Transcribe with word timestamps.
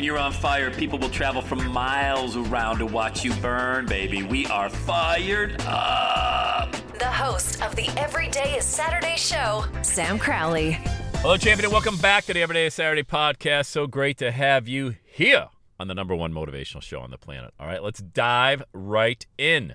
When 0.00 0.06
you're 0.06 0.16
on 0.16 0.32
fire, 0.32 0.70
people 0.70 0.98
will 0.98 1.10
travel 1.10 1.42
from 1.42 1.66
miles 1.74 2.34
around 2.34 2.78
to 2.78 2.86
watch 2.86 3.22
you 3.22 3.34
burn, 3.34 3.84
baby. 3.84 4.22
We 4.22 4.46
are 4.46 4.70
fired 4.70 5.60
up. 5.66 6.72
The 6.98 7.04
host 7.04 7.60
of 7.60 7.76
the 7.76 7.86
Everyday 7.98 8.56
is 8.56 8.64
Saturday 8.64 9.16
show, 9.18 9.66
Sam 9.82 10.18
Crowley. 10.18 10.78
Hello, 11.16 11.36
champion, 11.36 11.66
and 11.66 11.72
welcome 11.74 11.98
back 11.98 12.24
to 12.24 12.32
the 12.32 12.40
Everyday 12.40 12.64
is 12.64 12.72
Saturday 12.72 13.02
podcast. 13.02 13.66
So 13.66 13.86
great 13.86 14.16
to 14.16 14.32
have 14.32 14.66
you 14.66 14.96
here 15.04 15.48
on 15.78 15.88
the 15.88 15.94
number 15.94 16.16
one 16.16 16.32
motivational 16.32 16.80
show 16.80 17.00
on 17.00 17.10
the 17.10 17.18
planet. 17.18 17.52
All 17.60 17.66
right, 17.66 17.82
let's 17.82 18.00
dive 18.00 18.62
right 18.72 19.26
in. 19.36 19.74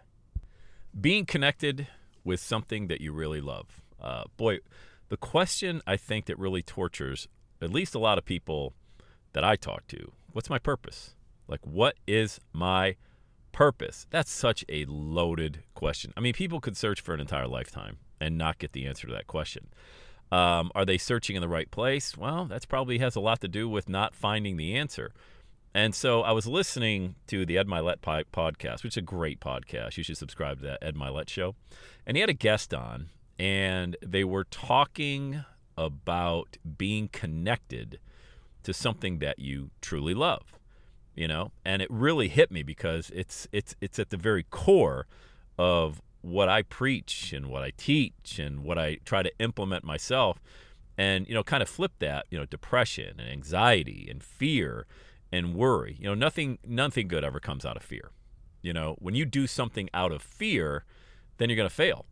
Being 1.00 1.28
connected 1.28 1.86
with 2.24 2.40
something 2.40 2.88
that 2.88 3.00
you 3.00 3.14
really 3.14 3.42
love. 3.42 3.84
Uh, 4.02 4.24
boy, 4.38 4.58
the 5.10 5.18
question 5.18 5.84
I 5.86 5.98
think 5.98 6.26
that 6.26 6.40
really 6.40 6.64
tortures 6.64 7.28
at 7.62 7.70
least 7.70 7.94
a 7.94 8.00
lot 8.00 8.18
of 8.18 8.26
people 8.26 8.74
that 9.36 9.44
I 9.44 9.58
talk 9.58 9.86
to 9.90 10.14
what's 10.36 10.50
my 10.50 10.60
purpose? 10.60 11.16
Like, 11.48 11.62
what 11.66 11.96
is 12.06 12.42
my 12.52 12.98
purpose? 13.54 14.06
That's 14.10 14.30
such 14.30 14.66
a 14.68 14.84
loaded 14.86 15.64
question. 15.76 16.12
I 16.18 16.20
mean, 16.20 16.34
people 16.34 16.60
could 16.60 16.76
search 16.76 17.00
for 17.00 17.14
an 17.14 17.22
entire 17.22 17.48
lifetime 17.48 18.00
and 18.20 18.38
not 18.38 18.60
get 18.60 18.74
the 18.74 18.86
answer 18.86 19.08
to 19.08 19.14
that 19.14 19.28
question. 19.28 19.70
Um, 20.34 20.72
are 20.76 20.84
they 20.84 20.98
searching 20.98 21.38
in 21.38 21.42
the 21.42 21.48
right 21.48 21.72
place? 21.72 22.18
Well, 22.18 22.46
that's 22.46 22.66
probably 22.66 22.98
has 22.98 23.16
a 23.16 23.22
lot 23.22 23.40
to 23.42 23.48
do 23.48 23.70
with 23.70 23.88
not 23.88 24.14
finding 24.14 24.58
the 24.58 24.76
answer. 24.76 25.14
And 25.74 25.96
so 25.96 26.22
I 26.22 26.34
was 26.34 26.46
listening 26.46 27.16
to 27.28 27.46
the 27.46 27.58
Ed 27.58 27.68
Mylett 27.68 28.02
podcast, 28.02 28.84
which 28.84 28.94
is 28.94 28.98
a 28.98 29.02
great 29.02 29.40
podcast. 29.40 29.96
You 29.96 30.04
should 30.04 30.18
subscribe 30.18 30.58
to 30.58 30.64
that 30.66 30.80
Ed 30.82 30.96
Mylett 30.96 31.30
show. 31.30 31.56
And 32.06 32.18
he 32.18 32.22
had 32.22 32.30
a 32.30 32.34
guest 32.34 32.74
on, 32.74 33.10
and 33.40 33.96
they 34.06 34.26
were 34.26 34.44
talking 34.44 35.46
about 35.78 36.58
being 36.78 37.08
connected 37.08 38.00
to 38.66 38.74
something 38.74 39.20
that 39.20 39.40
you 39.40 39.72
truly 39.82 40.14
love. 40.14 40.60
You 41.16 41.30
know, 41.30 41.54
and 41.64 41.82
it 41.82 41.90
really 41.90 42.28
hit 42.28 42.52
me 42.52 42.62
because 42.62 43.10
it's 43.16 43.48
it's 43.54 43.74
it's 43.80 44.00
at 44.00 44.10
the 44.10 44.18
very 44.18 44.44
core 44.44 45.08
of 45.58 46.02
what 46.22 46.50
I 46.50 46.64
preach 46.64 47.32
and 47.32 47.48
what 47.48 47.64
I 47.64 47.72
teach 47.78 48.38
and 48.38 48.64
what 48.64 48.78
I 48.78 48.98
try 49.06 49.24
to 49.24 49.32
implement 49.40 49.84
myself 49.86 50.42
and 50.98 51.28
you 51.28 51.34
know 51.34 51.44
kind 51.44 51.62
of 51.62 51.70
flip 51.70 51.94
that 52.00 52.26
you 52.30 52.38
know 52.38 52.46
depression 52.46 53.20
and 53.20 53.30
anxiety 53.30 54.08
and 54.10 54.24
fear 54.24 54.88
and 55.32 55.54
worry. 55.54 55.96
You 56.00 56.08
know 56.08 56.16
nothing 56.16 56.58
nothing 56.66 57.08
good 57.08 57.24
ever 57.24 57.40
comes 57.40 57.66
out 57.66 57.78
of 57.78 57.84
fear. 57.84 58.12
You 58.62 58.74
know 58.74 58.96
when 59.00 59.16
you 59.16 59.26
do 59.26 59.48
something 59.48 59.90
out 59.94 60.12
of 60.12 60.22
fear 60.22 60.84
then 61.38 61.50
you're 61.50 61.58
going 61.58 61.70
to 61.70 61.76
fail 61.76 62.06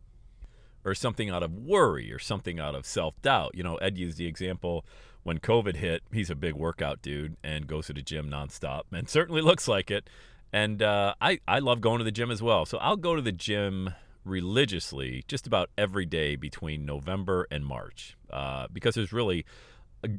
or 0.84 0.94
something 0.94 1.30
out 1.30 1.42
of 1.42 1.52
worry 1.52 2.12
or 2.12 2.18
something 2.18 2.60
out 2.60 2.74
of 2.74 2.86
self-doubt. 2.86 3.52
You 3.54 3.64
know 3.64 3.76
ed 3.76 3.98
used 3.98 4.18
the 4.18 4.26
example 4.26 4.84
when 5.24 5.38
covid 5.38 5.76
hit 5.76 6.02
he's 6.12 6.30
a 6.30 6.34
big 6.34 6.54
workout 6.54 7.02
dude 7.02 7.36
and 7.42 7.66
goes 7.66 7.88
to 7.88 7.92
the 7.92 8.02
gym 8.02 8.30
nonstop 8.30 8.82
and 8.92 9.08
certainly 9.08 9.40
looks 9.42 9.66
like 9.66 9.90
it 9.90 10.08
and 10.52 10.82
uh, 10.82 11.14
I, 11.20 11.40
I 11.48 11.58
love 11.58 11.80
going 11.80 11.98
to 11.98 12.04
the 12.04 12.12
gym 12.12 12.30
as 12.30 12.40
well 12.40 12.64
so 12.64 12.78
i'll 12.78 12.96
go 12.96 13.16
to 13.16 13.22
the 13.22 13.32
gym 13.32 13.92
religiously 14.24 15.24
just 15.28 15.46
about 15.46 15.70
every 15.76 16.06
day 16.06 16.36
between 16.36 16.84
November 16.84 17.46
and 17.50 17.64
March 17.64 18.16
uh, 18.30 18.66
because 18.72 18.94
there's 18.94 19.12
really 19.12 19.44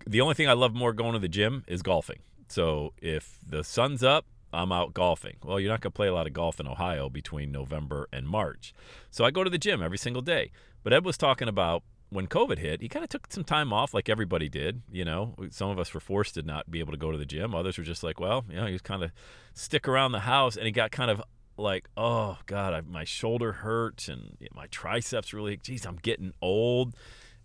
the 0.08 0.22
only 0.22 0.34
thing 0.34 0.48
I 0.48 0.54
love 0.54 0.74
more 0.74 0.94
going 0.94 1.14
to 1.14 1.20
the 1.20 1.28
gym 1.28 1.64
is 1.68 1.82
golfing. 1.82 2.20
So 2.48 2.94
if 3.02 3.40
the 3.46 3.64
sun's 3.64 4.04
up, 4.04 4.26
I'm 4.54 4.72
out 4.72 4.94
golfing. 4.94 5.38
Well, 5.44 5.60
you're 5.60 5.72
not 5.72 5.82
going 5.82 5.92
to 5.92 5.96
play 5.96 6.08
a 6.08 6.14
lot 6.14 6.28
of 6.28 6.34
golf 6.34 6.60
in 6.60 6.68
Ohio 6.68 7.10
between 7.10 7.52
November 7.52 8.08
and 8.14 8.28
March. 8.28 8.74
So 9.12 9.26
I 9.26 9.32
go 9.32 9.44
to 9.44 9.50
the 9.50 9.58
gym 9.58 9.82
every 9.82 9.98
single 9.98 10.22
day. 10.22 10.52
But 10.84 10.94
Ed 10.94 11.04
was 11.04 11.18
talking 11.18 11.48
about 11.48 11.84
when 12.10 12.28
COVID 12.28 12.58
hit, 12.58 12.82
he 12.82 12.90
kind 12.90 13.04
of 13.04 13.10
took 13.10 13.32
some 13.32 13.44
time 13.44 13.74
off 13.74 13.94
like 13.94 14.10
everybody 14.10 14.48
did. 14.48 14.82
You 14.92 15.06
know, 15.06 15.36
some 15.50 15.70
of 15.70 15.80
us 15.80 15.94
were 15.94 16.00
forced 16.00 16.36
to 16.36 16.42
not 16.42 16.70
be 16.70 16.80
able 16.80 16.92
to 16.92 16.98
go 16.98 17.12
to 17.12 17.18
the 17.18 17.26
gym. 17.26 17.54
Others 17.54 17.78
were 17.78 17.84
just 17.84 18.04
like, 18.04 18.20
well, 18.20 18.46
you 18.50 18.56
know, 18.56 18.66
he 18.66 18.74
was 18.74 18.82
kind 18.82 19.04
of 19.04 19.12
stick 19.54 19.88
around 19.88 20.12
the 20.12 20.22
house 20.22 20.56
and 20.56 20.66
he 20.66 20.72
got 20.72 20.92
kind 20.92 21.12
of 21.12 21.22
like, 21.58 21.88
oh 21.98 22.38
God, 22.46 22.74
I, 22.74 22.82
my 22.82 23.04
shoulder 23.04 23.54
hurts 23.54 24.08
and 24.08 24.38
my 24.54 24.68
triceps 24.68 25.34
really, 25.34 25.58
geez, 25.58 25.86
I'm 25.86 25.98
getting 25.98 26.34
old 26.42 26.96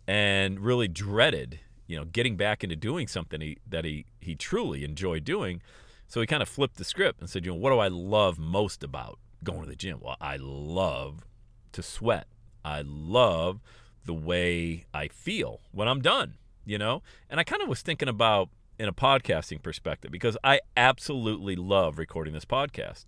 and 0.07 0.61
really 0.61 0.89
dreaded, 0.89 1.61
you 1.87 1.97
know, 1.97 2.05
getting 2.05 2.37
back 2.37 2.65
into 2.65 2.77
doing 2.77 3.07
something 3.07 3.41
he, 3.41 3.59
that 3.69 3.85
he, 3.85 4.07
he 4.21 4.35
truly 4.35 4.85
enjoyed 4.85 5.25
doing. 5.25 5.63
So 6.09 6.21
he 6.21 6.27
kind 6.27 6.43
of 6.43 6.49
flipped 6.49 6.77
the 6.77 6.85
script 6.85 7.21
and 7.21 7.31
said, 7.31 7.45
you 7.45 7.53
know, 7.53 7.59
what 7.59 7.71
do 7.71 7.79
I 7.79 7.89
love 7.89 8.39
most 8.39 8.83
about 8.83 9.19
going 9.45 9.63
to 9.63 9.69
the 9.69 9.77
gym? 9.77 10.01
Well, 10.01 10.17
I 10.21 10.37
love 10.41 11.25
to 11.73 11.83
sweat. 11.83 12.27
I 12.65 12.83
love 12.85 13.61
the 14.05 14.15
way 14.15 14.87
I 14.93 15.09
feel 15.09 15.61
when 15.73 15.89
I'm 15.89 16.01
done, 16.01 16.35
you 16.65 16.79
know? 16.79 17.03
And 17.29 17.39
I 17.41 17.45
kind 17.45 17.63
of 17.63 17.69
was 17.69 17.83
thinking 17.83 18.09
about 18.09 18.49
in 18.79 18.89
a 18.89 18.93
podcasting 18.93 19.63
perspective 19.63 20.11
because 20.11 20.37
I 20.43 20.61
absolutely 20.77 21.55
love 21.55 21.99
recording 21.99 22.33
this 22.33 22.45
podcast. 22.45 23.07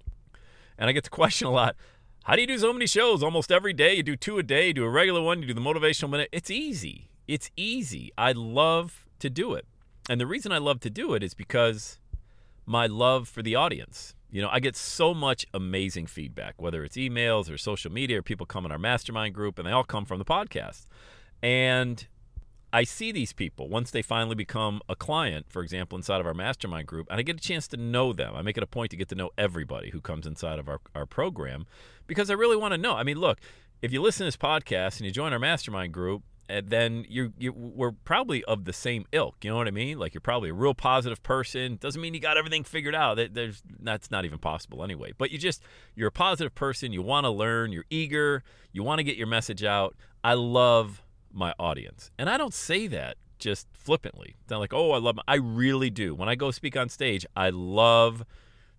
And 0.77 0.89
I 0.89 0.93
get 0.93 1.05
the 1.05 1.11
question 1.11 1.47
a 1.47 1.51
lot 1.51 1.77
how 2.25 2.37
do 2.37 2.41
you 2.41 2.47
do 2.47 2.59
so 2.59 2.73
many 2.73 2.87
shows 2.87 3.21
almost 3.21 3.51
every 3.51 3.73
day? 3.73 3.95
You 3.95 4.05
do 4.05 4.15
two 4.15 4.39
a 4.39 4.45
day, 4.45 4.69
you 4.69 4.75
do 4.75 4.85
a 4.85 4.89
regular 4.89 5.21
one, 5.21 5.43
you 5.43 5.49
do 5.49 5.55
the 5.55 5.61
motivational 5.61 6.11
minute. 6.11 6.29
It's 6.31 6.51
easy. 6.51 7.09
It's 7.27 7.51
easy. 7.57 8.13
I 8.17 8.31
love 8.31 9.07
to 9.19 9.29
do 9.29 9.55
it. 9.55 9.67
And 10.09 10.21
the 10.21 10.27
reason 10.27 10.53
I 10.53 10.59
love 10.59 10.79
to 10.81 10.91
do 10.91 11.15
it 11.15 11.23
is 11.25 11.35
because 11.35 11.99
my 12.65 12.87
love 12.87 13.29
for 13.29 13.43
the 13.43 13.57
audience. 13.57 14.15
You 14.33 14.41
know, 14.41 14.49
I 14.51 14.61
get 14.61 14.77
so 14.77 15.13
much 15.13 15.45
amazing 15.53 16.07
feedback, 16.07 16.55
whether 16.57 16.83
it's 16.85 16.97
emails 16.97 17.53
or 17.53 17.59
social 17.59 17.93
media 17.93 18.19
or 18.19 18.23
people 18.23 18.47
come 18.47 18.65
in 18.65 18.73
our 18.73 18.79
mastermind 18.79 19.35
group, 19.35 19.59
and 19.59 19.69
they 19.69 19.73
all 19.73 19.85
come 19.85 20.07
from 20.07 20.19
the 20.19 20.25
podcast. 20.25 20.87
And 21.43 22.07
I 22.73 22.85
see 22.85 23.13
these 23.13 23.35
people 23.35 23.69
once 23.69 23.91
they 23.91 24.01
finally 24.01 24.35
become 24.35 24.81
a 24.89 24.97
client, 24.97 25.47
for 25.51 25.63
example, 25.63 25.99
inside 25.99 26.19
of 26.19 26.27
our 26.27 26.33
mastermind 26.33 26.87
group, 26.87 27.09
and 27.11 27.21
I 27.21 27.23
get 27.23 27.37
a 27.37 27.41
chance 27.41 27.69
to 27.69 27.77
know 27.77 28.15
them. 28.15 28.35
I 28.35 28.41
make 28.41 28.57
it 28.57 28.63
a 28.63 28.67
point 28.67 28.91
to 28.93 28.97
get 28.97 29.11
to 29.11 29.15
know 29.15 29.29
everybody 29.37 29.91
who 29.91 30.01
comes 30.01 30.27
inside 30.27 30.59
of 30.59 30.67
our, 30.67 30.81
our 30.95 31.05
program 31.05 31.67
because 32.07 32.31
I 32.31 32.35
really 32.35 32.57
want 32.57 32.73
to 32.73 32.79
know. 32.79 32.95
I 32.95 33.03
mean, 33.03 33.19
look, 33.19 33.39
if 33.83 33.93
you 33.93 34.01
listen 34.01 34.25
to 34.25 34.29
this 34.29 34.37
podcast 34.39 34.97
and 34.97 35.05
you 35.05 35.13
join 35.13 35.35
our 35.35 35.39
mastermind 35.39 35.93
group, 35.93 36.23
and 36.53 36.69
then 36.69 37.07
you 37.09 37.33
you 37.39 37.53
we're 37.53 37.93
probably 37.93 38.45
of 38.45 38.67
the 38.67 38.73
same 38.73 39.07
ilk. 39.11 39.37
You 39.43 39.51
know 39.51 39.57
what 39.57 39.69
I 39.69 39.73
mean? 39.73 39.99
Like 39.99 40.13
you're 40.13 40.21
probably 40.21 40.51
a 40.51 40.55
real 40.55 40.75
positive 40.75 41.23
person. 41.23 41.77
Doesn't 41.77 42.01
mean 42.01 42.13
you 42.13 42.21
got 42.21 42.37
everything 42.37 42.63
figured 42.63 42.95
out. 42.95 43.19
There's 43.33 43.63
that's 43.81 44.11
not 44.11 44.27
even 44.27 44.39
possible 44.39 44.85
anyway. 44.85 45.13
But 45.17 45.31
you 45.31 45.39
just 45.39 45.63
you're 45.95 46.09
a 46.09 46.13
positive 46.13 46.55
person. 46.55 46.93
You 46.93 47.01
want 47.01 47.25
to 47.25 47.31
learn. 47.31 47.73
You're 47.73 47.87
eager. 47.89 48.45
You 48.71 48.83
want 48.83 48.99
to 48.99 49.05
get 49.05 49.17
your 49.17 49.27
message 49.27 49.65
out. 49.65 49.97
I 50.23 50.35
love 50.35 51.03
my 51.33 51.55
audience. 51.59 52.11
And 52.19 52.29
I 52.29 52.37
don't 52.37 52.55
say 52.55 52.87
that 52.89 53.17
just 53.39 53.67
flippantly. 53.73 54.37
It's 54.43 54.51
not 54.51 54.61
like, 54.61 54.75
oh, 54.75 54.93
I 54.93 54.99
love 54.99 55.17
my, 55.17 55.23
I 55.27 55.37
really 55.37 55.91
do. 55.91 56.15
When 56.15 56.29
I 56.29 56.35
go 56.35 56.51
speak 56.51 56.77
on 56.77 56.89
stage, 56.91 57.27
I 57.35 57.51
love 57.51 58.25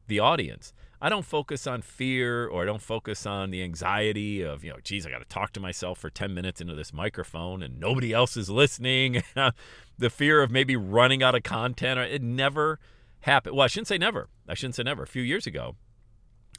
the 0.07 0.19
audience. 0.19 0.73
I 1.03 1.09
don't 1.09 1.25
focus 1.25 1.67
on 1.67 1.81
fear 1.81 2.47
or 2.47 2.61
I 2.61 2.65
don't 2.65 2.81
focus 2.81 3.25
on 3.25 3.51
the 3.51 3.61
anxiety 3.61 4.41
of, 4.41 4.63
you 4.63 4.69
know, 4.69 4.77
geez, 4.81 5.05
I 5.05 5.09
got 5.09 5.19
to 5.19 5.25
talk 5.25 5.51
to 5.51 5.59
myself 5.59 5.99
for 5.99 6.09
10 6.09 6.33
minutes 6.33 6.61
into 6.61 6.75
this 6.75 6.93
microphone 6.93 7.61
and 7.61 7.77
nobody 7.77 8.13
else 8.13 8.37
is 8.37 8.49
listening. 8.49 9.21
the 9.97 10.09
fear 10.09 10.41
of 10.41 10.49
maybe 10.49 10.77
running 10.77 11.21
out 11.21 11.35
of 11.35 11.43
content. 11.43 11.99
It 11.99 12.21
never 12.21 12.79
happened. 13.19 13.57
Well, 13.57 13.65
I 13.65 13.67
shouldn't 13.67 13.89
say 13.89 13.97
never. 13.97 14.29
I 14.47 14.53
shouldn't 14.53 14.75
say 14.75 14.83
never. 14.83 15.03
A 15.03 15.07
few 15.07 15.21
years 15.21 15.45
ago, 15.45 15.75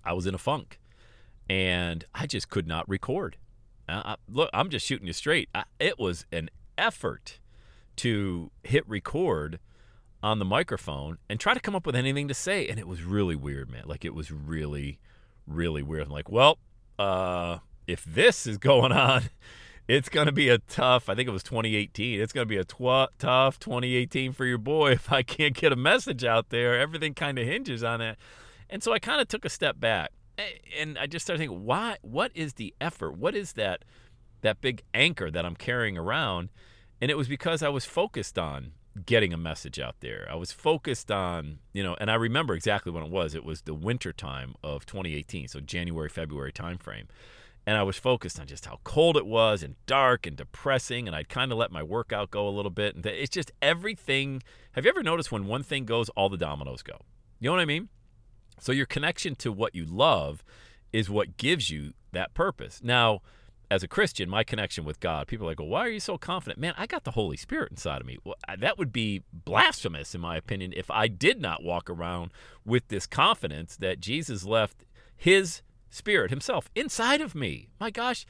I 0.05 0.12
was 0.12 0.26
in 0.26 0.35
a 0.35 0.38
funk 0.38 0.79
and 1.49 2.05
I 2.14 2.26
just 2.26 2.50
could 2.50 2.69
not 2.69 2.87
record. 2.87 3.38
Uh, 3.88 4.17
look, 4.29 4.50
I'm 4.52 4.69
just 4.69 4.85
shooting 4.85 5.06
you 5.06 5.14
straight. 5.14 5.49
I, 5.55 5.64
it 5.81 5.99
was 5.99 6.26
an 6.31 6.50
effort 6.76 7.41
to 7.96 8.50
hit 8.62 8.87
record 8.87 9.58
on 10.25 10.38
the 10.38 10.44
microphone 10.44 11.19
and 11.29 11.38
try 11.38 11.53
to 11.53 11.61
come 11.61 11.76
up 11.76 11.85
with 11.85 11.94
anything 11.94 12.29
to 12.29 12.35
say, 12.35 12.67
and 12.67 12.79
it 12.79 12.88
was 12.88 13.03
really 13.03 13.37
weird, 13.37 13.71
man. 13.71 13.82
Like 13.85 14.06
it 14.06 14.15
was 14.15 14.32
really, 14.32 14.99
really 15.47 15.82
weird. 15.82 16.06
I'm 16.06 16.12
like, 16.12 16.31
well, 16.31 16.59
uh, 16.99 17.59
if 17.87 18.03
this 18.05 18.47
is 18.47 18.56
going 18.56 18.91
on, 19.11 19.25
it's 19.87 20.09
going 20.09 20.25
to 20.25 20.32
be 20.32 20.49
a 20.49 20.56
tough. 20.56 21.11
I 21.11 21.15
think 21.15 21.29
it 21.29 21.32
was 21.32 21.43
2018. 21.43 22.23
It's 22.23 22.32
going 22.32 22.49
to 22.49 22.49
be 22.49 22.56
a 22.56 22.65
tw- 22.65 23.12
tough 23.19 23.59
2018 23.59 24.32
for 24.32 24.47
your 24.47 24.56
boy 24.56 24.93
if 24.93 25.12
I 25.12 25.23
can't 25.23 25.55
get 25.55 25.73
a 25.73 25.76
message 25.76 26.25
out 26.25 26.49
there. 26.49 26.81
Everything 26.81 27.12
kind 27.12 27.38
of 27.38 27.47
hinges 27.47 27.85
on 27.85 28.00
it, 28.00 28.17
and 28.70 28.82
so 28.82 28.94
I 28.94 28.99
kind 28.99 29.20
of 29.20 29.29
took 29.29 29.44
a 29.44 29.50
step 29.50 29.79
back 29.79 30.11
And 30.81 30.99
I 30.99 31.06
just 31.06 31.27
started 31.27 31.41
thinking, 31.41 31.67
why? 31.67 31.99
What 32.00 32.32
is 32.35 32.55
the 32.55 32.75
effort? 32.81 33.19
What 33.19 33.37
is 33.37 33.53
that 33.53 33.85
that 34.41 34.62
big 34.62 34.82
anchor 34.94 35.31
that 35.31 35.44
I'm 35.44 35.55
carrying 35.55 35.99
around? 35.99 36.49
And 37.03 37.11
it 37.11 37.19
was 37.19 37.29
because 37.29 37.62
I 37.62 37.69
was 37.69 37.85
focused 37.85 38.38
on 38.38 38.73
getting 39.06 39.32
a 39.32 39.37
message 39.37 39.79
out 39.79 39.96
there. 40.00 40.26
I 40.31 40.37
was 40.37 40.52
focused 40.52 41.11
on, 41.11 41.58
you 41.73 41.82
know, 41.82 41.96
and 42.00 42.11
I 42.11 42.14
remember 42.14 42.55
exactly 42.55 42.93
when 42.93 43.02
it 43.02 43.11
was. 43.11 43.35
It 43.35 43.44
was 43.44 43.62
the 43.62 43.75
winter 43.75 44.12
time 44.12 44.55
of 44.62 44.87
2018, 44.87 45.49
so 45.49 45.61
January, 45.61 46.08
February 46.08 46.52
timeframe. 46.52 47.06
And 47.67 47.79
I 47.79 47.82
was 47.82 47.96
focused 47.96 48.38
on 48.38 48.46
just 48.46 48.67
how 48.67 48.81
cold 48.85 49.17
it 49.17 49.26
was 49.26 49.62
and 49.62 49.75
dark 49.87 50.26
and 50.26 50.37
depressing. 50.37 51.06
And 51.06 51.17
I'd 51.17 51.31
kind 51.31 51.50
of 51.50 51.56
let 51.56 51.73
my 51.73 51.82
workout 51.82 52.31
go 52.31 52.46
a 52.46 52.50
little 52.50 52.70
bit. 52.70 52.94
And 52.94 53.05
it's 53.06 53.31
just 53.31 53.52
everything. 53.62 54.43
Have 54.73 54.85
you 54.85 54.91
ever 54.91 55.02
noticed 55.02 55.32
when 55.32 55.46
one 55.46 55.62
thing 55.62 55.87
goes, 55.87 56.11
all 56.11 56.29
the 56.29 56.37
dominoes 56.37 56.82
go? 56.82 56.99
You 57.41 57.49
know 57.49 57.55
what 57.55 57.62
I 57.62 57.67
mean? 57.67 57.88
So 58.61 58.70
your 58.70 58.87
connection 58.87 59.35
to 59.37 59.50
what 59.50 59.75
you 59.75 59.87
love 59.87 60.44
is 60.93 61.08
what 61.08 61.38
gives 61.38 61.70
you 61.70 61.94
that 62.12 62.35
purpose. 62.35 62.81
Now, 62.82 63.23
as 63.70 63.82
a 63.82 63.88
Christian, 63.88 64.28
my 64.28 64.44
connection 64.44 64.84
with 64.84 65.00
God, 65.00 65.26
people 65.26 65.46
are 65.46 65.50
like, 65.50 65.58
well, 65.58 65.69
why 65.69 65.87
are 65.87 65.90
you 65.90 66.00
so 66.00 66.19
confident? 66.19 66.61
Man, 66.61 66.75
I 66.76 66.87
got 66.87 67.05
the 67.05 67.12
Holy 67.12 67.37
Spirit 67.37 67.70
inside 67.70 68.00
of 68.00 68.06
me. 68.06 68.19
Well, 68.25 68.37
that 68.58 68.78
would 68.78 68.93
be 68.93 69.22
blasphemous, 69.32 70.14
in 70.14 70.20
my 70.20 70.37
opinion, 70.37 70.72
if 70.76 70.90
I 70.90 71.08
did 71.08 71.40
not 71.40 71.62
walk 71.62 71.88
around 71.88 72.31
with 72.64 72.88
this 72.88 73.06
confidence 73.06 73.76
that 73.76 74.00
Jesus 74.00 74.44
left 74.44 74.84
his 75.16 75.62
spirit 75.90 76.31
himself 76.31 76.69
inside 76.75 77.20
of 77.20 77.34
me. 77.34 77.69
My 77.81 77.90
gosh, 77.90 78.26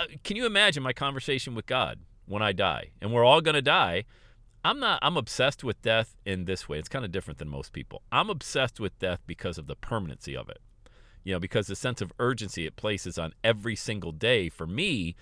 uh, 0.00 0.06
can 0.24 0.36
you 0.36 0.46
imagine 0.46 0.82
my 0.82 0.92
conversation 0.92 1.54
with 1.54 1.66
God 1.66 2.00
when 2.26 2.42
I 2.42 2.52
die? 2.52 2.90
And 3.00 3.12
we're 3.12 3.24
all 3.24 3.40
going 3.40 3.54
to 3.54 3.62
die. 3.62 4.04
I'm 4.64 4.80
not 4.80 4.98
I'm 5.02 5.16
obsessed 5.16 5.62
with 5.62 5.80
death 5.82 6.16
in 6.26 6.44
this 6.44 6.68
way. 6.68 6.78
It's 6.78 6.88
kind 6.88 7.04
of 7.04 7.12
different 7.12 7.38
than 7.38 7.48
most 7.48 7.72
people. 7.72 8.02
I'm 8.10 8.28
obsessed 8.28 8.80
with 8.80 8.98
death 8.98 9.20
because 9.26 9.56
of 9.56 9.68
the 9.68 9.76
permanency 9.76 10.36
of 10.36 10.48
it 10.48 10.58
you 11.28 11.34
know, 11.34 11.38
because 11.38 11.66
the 11.66 11.76
sense 11.76 12.00
of 12.00 12.10
urgency 12.18 12.64
it 12.64 12.74
places 12.76 13.18
on 13.18 13.34
every 13.44 13.76
single 13.76 14.12
day 14.12 14.48
for 14.48 14.66
me 14.66 15.14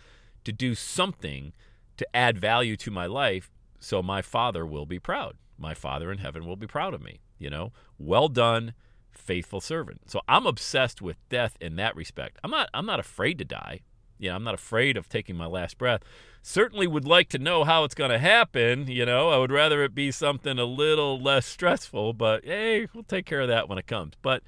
to 0.45 0.53
do 0.53 0.73
something 0.73 1.53
to 1.97 2.07
add 2.15 2.39
value 2.39 2.77
to 2.77 2.93
my 2.93 3.07
life 3.07 3.51
so 3.81 4.01
my 4.05 4.23
father 4.23 4.65
will 4.65 4.87
be 4.87 5.01
proud. 5.01 5.35
My 5.59 5.75
father 5.75 6.13
in 6.13 6.19
heaven 6.19 6.47
will 6.47 6.55
be 6.55 6.69
proud 6.69 6.95
of 6.95 7.03
me, 7.03 7.23
you 7.41 7.51
know. 7.51 7.73
Well 7.99 8.29
done, 8.29 8.73
faithful 9.11 9.61
servant. 9.61 10.03
So 10.09 10.21
I'm 10.29 10.47
obsessed 10.47 11.03
with 11.03 11.17
death 11.29 11.57
in 11.61 11.75
that 11.75 11.97
respect. 11.97 12.39
I'm 12.45 12.53
not 12.53 12.71
I'm 12.73 12.87
not 12.87 13.01
afraid 13.01 13.37
to 13.39 13.45
die. 13.45 13.81
You 14.17 14.29
know, 14.29 14.37
I'm 14.37 14.45
not 14.45 14.55
afraid 14.55 14.97
of 14.97 15.09
taking 15.09 15.35
my 15.35 15.47
last 15.47 15.77
breath. 15.77 16.03
Certainly 16.41 16.87
would 16.87 17.05
like 17.05 17.29
to 17.31 17.39
know 17.41 17.65
how 17.65 17.83
it's 17.83 17.97
going 17.97 18.13
to 18.13 18.21
happen, 18.21 18.87
you 18.87 19.05
know. 19.05 19.31
I 19.31 19.39
would 19.39 19.51
rather 19.51 19.83
it 19.83 19.93
be 19.93 20.13
something 20.13 20.57
a 20.57 20.67
little 20.67 21.21
less 21.21 21.47
stressful, 21.47 22.13
but 22.13 22.45
hey, 22.45 22.87
we'll 22.95 23.03
take 23.03 23.27
care 23.27 23.41
of 23.41 23.49
that 23.49 23.69
when 23.69 23.77
it 23.77 23.89
comes. 23.89 24.13
But 24.23 24.45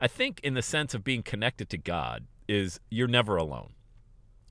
I 0.00 0.08
think 0.08 0.40
in 0.42 0.54
the 0.54 0.62
sense 0.62 0.94
of 0.94 1.04
being 1.04 1.22
connected 1.22 1.68
to 1.70 1.78
God 1.78 2.26
is 2.48 2.80
you're 2.90 3.08
never 3.08 3.36
alone. 3.36 3.74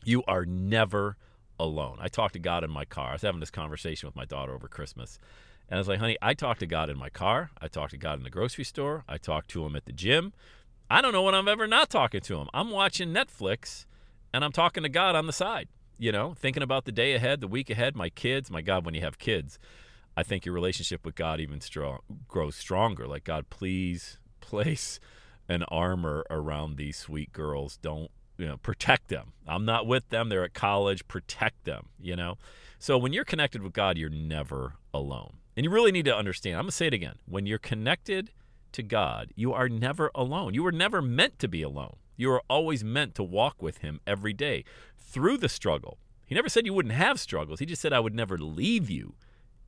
You 0.06 0.24
are 0.28 0.46
never 0.46 1.18
alone. 1.60 1.98
I 2.00 2.08
talked 2.08 2.34
to 2.34 2.40
God 2.40 2.64
in 2.64 2.70
my 2.70 2.86
car. 2.86 3.10
I 3.10 3.14
was 3.14 3.24
having 3.24 3.40
this 3.40 3.52
conversation 3.52 4.08
with 4.08 4.16
my 4.16 4.26
daughter 4.26 4.54
over 4.54 4.68
Christmas. 4.68 5.20
And 5.68 5.78
I 5.78 5.80
was 5.80 5.88
like, 5.88 6.00
honey, 6.00 6.18
I 6.22 6.34
talk 6.34 6.60
to 6.60 6.68
God 6.68 6.90
in 6.90 6.98
my 6.98 7.10
car. 7.10 7.52
I 7.60 7.68
talk 7.68 7.90
to 7.92 7.98
God 7.98 8.18
in 8.18 8.24
the 8.24 8.30
grocery 8.30 8.64
store. 8.64 9.04
I 9.08 9.18
talk 9.18 9.48
to 9.48 9.66
him 9.66 9.76
at 9.76 9.86
the 9.86 9.92
gym. 9.92 10.34
I 10.90 11.02
don't 11.02 11.14
know 11.14 11.24
when 11.24 11.36
I'm 11.36 11.48
ever 11.48 11.68
not 11.68 11.90
talking 11.90 12.22
to 12.22 12.38
him. 12.38 12.48
I'm 12.54 12.72
watching 12.72 13.14
Netflix 13.14 13.86
and 14.34 14.44
I'm 14.44 14.52
talking 14.52 14.84
to 14.84 14.90
God 14.90 15.16
on 15.16 15.28
the 15.28 15.34
side, 15.34 15.68
you 15.98 16.12
know, 16.12 16.34
thinking 16.34 16.64
about 16.64 16.86
the 16.86 16.92
day 16.92 17.14
ahead, 17.14 17.42
the 17.42 17.48
week 17.48 17.70
ahead, 17.70 17.96
my 17.96 18.10
kids. 18.10 18.50
My 18.50 18.62
God, 18.62 18.86
when 18.86 18.96
you 18.96 19.02
have 19.02 19.20
kids, 19.20 19.60
I 20.16 20.24
think 20.24 20.46
your 20.46 20.56
relationship 20.56 21.06
with 21.06 21.16
God 21.16 21.40
even 21.40 21.62
strong, 21.62 22.00
grows 22.28 22.56
stronger. 22.56 23.08
Like, 23.08 23.24
God, 23.24 23.50
please 23.50 24.20
place 24.42 25.00
an 25.50 25.64
armor 25.64 26.26
around 26.30 26.78
these 26.78 26.96
sweet 26.96 27.34
girls. 27.34 27.78
Don't 27.82 28.12
you 28.38 28.48
know 28.48 28.58
protect 28.58 29.10
them. 29.10 29.34
I'm 29.48 29.66
not 29.66 29.88
with 29.88 30.08
them. 30.10 30.30
They're 30.30 30.46
at 30.46 30.54
college. 30.54 31.08
Protect 31.08 31.66
them. 31.66 31.90
You 32.00 32.16
know. 32.16 32.38
So 32.78 32.98
when 32.98 33.12
you're 33.12 33.26
connected 33.26 33.62
with 33.62 33.74
God, 33.74 33.98
you're 33.98 34.10
never 34.10 34.76
alone. 34.94 35.38
And 35.58 35.66
you 35.66 35.70
really 35.70 35.92
need 35.92 36.06
to 36.06 36.16
understand. 36.16 36.56
I'm 36.56 36.64
gonna 36.64 36.72
say 36.72 36.88
it 36.88 36.94
again. 36.94 37.16
When 37.26 37.46
you're 37.46 37.58
connected 37.58 38.32
to 38.72 38.84
God, 38.84 39.34
you 39.36 39.52
are 39.52 39.68
never 39.68 40.12
alone. 40.16 40.54
You 40.54 40.64
were 40.64 40.72
never 40.72 41.02
meant 41.02 41.40
to 41.40 41.48
be 41.48 41.64
alone. 41.64 41.98
You 42.16 42.32
are 42.32 42.44
always 42.50 42.84
meant 42.84 43.16
to 43.16 43.24
walk 43.24 43.62
with 43.62 43.80
Him 43.80 44.00
every 44.06 44.34
day 44.34 44.64
through 44.98 45.38
the 45.38 45.50
struggle. 45.50 45.98
He 46.26 46.36
never 46.36 46.50
said 46.50 46.66
you 46.66 46.74
wouldn't 46.74 46.94
have 46.94 47.20
struggles. 47.20 47.60
He 47.60 47.66
just 47.66 47.82
said 47.82 47.92
I 47.92 48.00
would 48.00 48.14
never 48.14 48.38
leave 48.38 48.90
you 48.90 49.16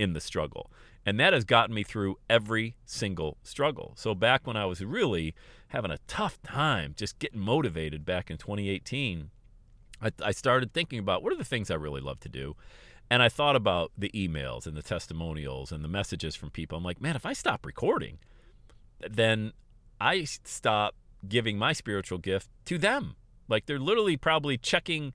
in 0.01 0.13
the 0.13 0.19
struggle. 0.19 0.71
And 1.05 1.19
that 1.19 1.31
has 1.31 1.45
gotten 1.45 1.75
me 1.75 1.83
through 1.83 2.17
every 2.27 2.75
single 2.85 3.37
struggle. 3.43 3.93
So 3.95 4.15
back 4.15 4.47
when 4.47 4.57
I 4.57 4.65
was 4.65 4.83
really 4.83 5.35
having 5.69 5.91
a 5.91 5.99
tough 6.07 6.41
time 6.41 6.95
just 6.97 7.19
getting 7.19 7.39
motivated 7.39 8.03
back 8.03 8.31
in 8.31 8.37
2018, 8.37 9.29
I, 10.01 10.11
I 10.23 10.31
started 10.31 10.73
thinking 10.73 10.97
about 10.97 11.21
what 11.21 11.31
are 11.31 11.37
the 11.37 11.43
things 11.43 11.69
I 11.69 11.75
really 11.75 12.01
love 12.01 12.19
to 12.21 12.29
do. 12.29 12.55
And 13.11 13.21
I 13.21 13.29
thought 13.29 13.55
about 13.55 13.91
the 13.95 14.09
emails 14.15 14.65
and 14.65 14.75
the 14.75 14.81
testimonials 14.81 15.71
and 15.71 15.83
the 15.83 15.87
messages 15.87 16.35
from 16.35 16.49
people. 16.49 16.79
I'm 16.79 16.83
like, 16.83 17.01
man, 17.01 17.15
if 17.15 17.25
I 17.25 17.33
stop 17.33 17.63
recording, 17.63 18.17
then 19.07 19.53
I 19.99 20.23
stop 20.23 20.95
giving 21.27 21.59
my 21.59 21.73
spiritual 21.73 22.17
gift 22.17 22.49
to 22.65 22.79
them. 22.79 23.15
Like 23.47 23.67
they're 23.67 23.79
literally 23.79 24.17
probably 24.17 24.57
checking 24.57 25.13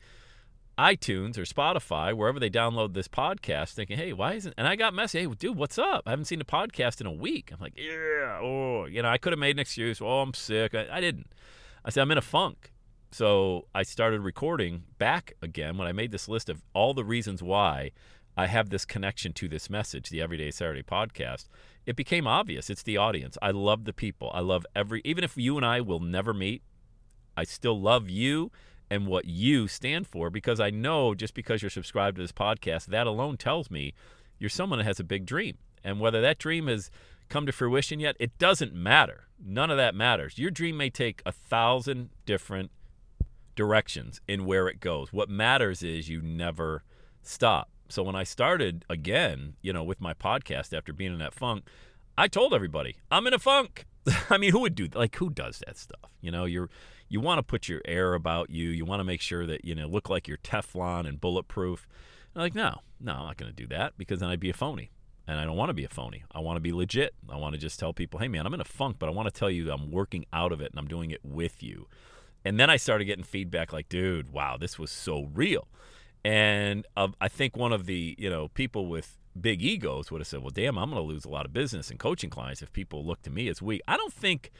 iTunes 0.79 1.39
or 1.39 1.43
Spotify, 1.43 2.13
wherever 2.13 2.39
they 2.39 2.51
download 2.51 2.93
this 2.93 3.09
podcast, 3.09 3.73
thinking, 3.73 3.97
hey, 3.97 4.13
why 4.13 4.35
isn't, 4.35 4.55
and 4.59 4.69
I 4.69 4.77
got 4.77 4.93
message, 4.93 5.23
hey, 5.23 5.35
dude, 5.35 5.57
what's 5.57 5.79
up? 5.79 6.03
I 6.07 6.11
haven't 6.11 6.27
seen 6.27 6.41
a 6.41 6.45
podcast 6.45 7.01
in 7.01 7.07
a 7.07 7.13
week. 7.13 7.51
I'm 7.53 7.61
like, 7.61 7.75
yeah, 7.77 8.39
oh, 8.43 8.85
you 8.85 9.03
know, 9.03 9.09
I 9.09 9.17
could 9.17 9.33
have 9.33 9.39
made 9.39 9.57
an 9.57 9.61
excuse. 9.61 10.01
Oh, 10.03 10.21
I'm 10.21 10.35
sick. 10.35 10.75
I, 10.75 10.87
I 10.91 11.01
didn't. 11.01 11.33
I 11.85 11.91
said, 11.91 12.03
I'm 12.03 12.11
in 12.11 12.19
a 12.19 12.23
funk. 12.23 12.73
So 13.11 13.69
I 13.75 13.85
started 13.85 14.21
recording 14.21 14.83
back 14.99 15.33
again 15.41 15.79
when 15.79 15.89
I 15.89 15.93
made 15.93 16.11
this 16.11 16.29
list 16.29 16.51
of 16.51 16.63
all 16.75 16.93
the 16.93 17.05
reasons 17.05 17.43
why 17.43 17.93
I 18.37 18.47
have 18.47 18.69
this 18.69 18.85
connection 18.85 19.33
to 19.35 19.49
this 19.49 19.71
message, 19.71 20.11
the 20.11 20.21
Everyday 20.21 20.51
Saturday 20.51 20.83
podcast. 20.83 21.49
It 21.87 21.97
became 21.97 22.27
obvious. 22.27 22.69
It's 22.69 22.83
the 22.83 22.99
audience. 22.99 23.39
I 23.41 23.53
love 23.53 23.85
the 23.85 23.95
people. 23.95 24.31
I 24.35 24.41
love 24.41 24.67
every, 24.75 25.01
even 25.07 25.25
if 25.25 25.39
you 25.39 25.57
and 25.57 25.65
I 25.65 25.81
will 25.81 26.01
never 26.01 26.35
meet, 26.35 26.63
I 27.35 27.45
still 27.45 27.81
love 27.81 28.11
you 28.11 28.51
and 28.91 29.07
what 29.07 29.25
you 29.25 29.69
stand 29.69 30.07
for 30.07 30.31
because 30.31 30.61
I 30.61 30.71
know 30.71 31.15
just 31.15 31.35
because 31.35 31.63
you're 31.63 31.71
subscribed 31.71 32.17
to 32.17 32.23
this 32.23 32.33
podcast, 32.33 32.87
that 32.87 33.07
alone 33.07 33.37
tells 33.37 33.71
me 33.71 33.95
you're 34.39 34.51
someone 34.51 34.79
that 34.79 34.85
has 34.85 35.01
a 35.01 35.05
big 35.05 35.27
dream. 35.27 35.59
And 35.83 36.01
whether 36.01 36.21
that 36.21 36.39
dream 36.39 36.67
has 36.67 36.91
come 37.29 37.47
to 37.47 37.53
fruition 37.53 38.01
yet, 38.01 38.17
it 38.19 38.39
doesn't 38.39 38.75
matter. 38.75 39.29
None 39.45 39.71
of 39.71 39.77
that 39.77 39.95
matters. 39.95 40.39
Your 40.39 40.51
dream 40.51 40.77
may 40.77 40.91
take 40.91 41.23
a 41.27 41.33
thousand 41.33 42.11
different 42.25 42.71
directions 43.55 44.21
in 44.29 44.45
where 44.45 44.69
it 44.69 44.81
goes. 44.81 45.13
What 45.13 45.29
matters 45.29 45.83
is 45.83 46.09
you 46.09 46.21
never 46.21 46.83
stop. 47.23 47.71
So 47.89 48.03
when 48.03 48.17
I 48.17 48.25
started 48.25 48.85
again, 48.91 49.55
you 49.63 49.73
know, 49.73 49.85
with 49.85 50.01
my 50.01 50.15
podcast 50.15 50.77
after 50.77 50.93
being 50.93 51.13
in 51.13 51.19
that 51.19 51.35
funk, 51.35 51.65
I 52.19 52.29
told 52.29 52.55
everybody, 52.55 52.97
I'm 53.11 53.27
in 53.27 53.35
a 53.35 53.39
funk. 53.39 53.87
I 54.31 54.39
mean, 54.39 54.53
who 54.53 54.61
would 54.61 54.75
do 54.75 54.89
that? 54.89 54.99
like 54.99 55.17
who 55.17 55.31
does 55.31 55.63
that 55.67 55.77
stuff? 55.77 56.11
You 56.21 56.31
know, 56.31 56.45
you're 56.45 56.69
you 57.09 57.21
want 57.21 57.39
to 57.39 57.43
put 57.43 57.69
your 57.69 57.81
air 57.85 58.15
about 58.15 58.51
you. 58.51 58.69
You 58.69 58.85
want 58.85 59.01
to 59.01 59.05
make 59.05 59.21
sure 59.21 59.47
that 59.47 59.65
you 59.65 59.75
know 59.75 59.87
look 59.87 60.09
like 60.09 60.29
you're 60.29 60.39
Teflon 60.39 61.09
and 61.09 61.21
bulletproof. 61.21 61.87
And 62.35 62.43
like, 62.43 62.55
no, 62.55 62.81
no, 63.01 63.13
I'm 63.13 63.27
not 63.27 63.37
going 63.37 63.51
to 63.51 63.57
do 63.57 63.67
that 63.69 63.95
because 63.97 64.21
then 64.21 64.29
I'd 64.29 64.41
be 64.41 64.51
a 64.51 64.55
phony, 64.55 64.91
and 65.27 65.39
I 65.39 65.45
don't 65.45 65.57
want 65.57 65.71
to 65.71 65.75
be 65.75 65.85
a 65.85 65.89
phony. 65.89 66.25
I 66.33 66.41
want 66.41 66.57
to 66.57 66.61
be 66.61 66.73
legit. 66.73 67.15
I 67.29 67.37
want 67.37 67.55
to 67.55 67.61
just 67.61 67.79
tell 67.81 67.93
people, 67.93 68.21
hey 68.21 68.29
man, 68.29 68.47
I'm 68.47 68.55
in 68.55 68.61
a 68.61 68.65
funk, 68.65 68.97
but 68.99 69.09
I 69.09 69.13
want 69.13 69.33
to 69.33 69.39
tell 69.39 69.51
you 69.51 69.71
I'm 69.71 69.91
working 69.91 70.27
out 70.33 70.53
of 70.53 70.61
it 70.61 70.71
and 70.71 70.79
I'm 70.79 70.89
doing 70.89 71.11
it 71.11 71.21
with 71.25 71.63
you. 71.63 71.89
And 72.45 72.61
then 72.61 72.71
I 72.71 72.77
started 72.77 73.07
getting 73.07 73.25
feedback 73.25 73.73
like, 73.73 73.89
dude, 73.89 74.33
wow, 74.33 74.57
this 74.57 74.79
was 74.79 74.91
so 74.91 75.29
real. 75.35 75.67
And 76.25 76.87
uh, 76.97 77.09
I 77.21 77.29
think 77.29 77.57
one 77.57 77.73
of 77.73 77.87
the 77.87 78.15
you 78.19 78.31
know 78.31 78.49
people 78.49 78.87
with 78.87 79.17
big 79.41 79.63
egos 79.63 80.11
would 80.11 80.21
have 80.21 80.29
said, 80.29 80.41
well, 80.41 80.51
damn, 80.51 80.79
I'm 80.79 80.91
going 80.91 81.03
to 81.03 81.07
lose 81.07 81.25
a 81.25 81.29
lot 81.29 81.45
of 81.45 81.53
business 81.53 81.91
and 81.91 81.99
coaching 81.99 82.31
clients 82.31 82.63
if 82.63 82.73
people 82.73 83.05
look 83.05 83.23
to 83.23 83.31
me 83.31 83.49
as 83.49 83.61
weak. 83.61 83.83
I 83.87 83.97
don't 83.97 84.13
think 84.13 84.51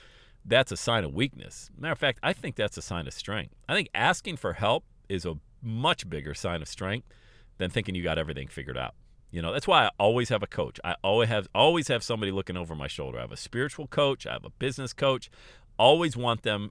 that's 0.47 0.73
a 0.73 0.77
sign 0.77 1.05
of 1.05 1.13
weakness. 1.13 1.71
Matter 1.79 1.93
of 1.93 1.99
fact, 1.99 2.21
I 2.23 2.33
think 2.33 2.55
that's 2.55 2.77
a 2.77 2.83
sign 2.83 3.07
of 3.07 3.13
strength. 3.15 3.55
I 3.69 3.75
think 3.75 3.89
asking 3.95 4.37
for 4.37 4.55
help 4.55 4.85
is 5.09 5.25
a 5.25 5.39
much 5.63 6.09
bigger 6.09 6.35
sign 6.35 6.63
of 6.63 6.69
strength 6.69 7.07
than 7.59 7.71
thinking 7.71 7.95
you 7.95 8.03
got 8.03 8.19
everything 8.19 8.49
figured 8.49 8.79
out. 8.79 8.95
You 9.31 9.43
know, 9.43 9.53
that's 9.53 9.67
why 9.67 9.87
I 9.87 9.91
always 9.99 10.29
have 10.29 10.43
a 10.43 10.47
coach. 10.47 10.79
I 10.85 10.95
always 11.03 11.29
have 11.29 11.49
always 11.55 11.89
have 11.89 12.03
somebody 12.03 12.31
looking 12.31 12.57
over 12.57 12.75
my 12.75 12.87
shoulder. 12.87 13.19
I 13.19 13.23
have 13.23 13.33
a 13.33 13.37
spiritual 13.37 13.87
coach, 13.89 14.27
I 14.27 14.33
have 14.33 14.45
a 14.45 14.51
business 14.51 14.93
coach. 14.93 15.31
Always 15.79 16.17
want 16.17 16.43
them 16.43 16.71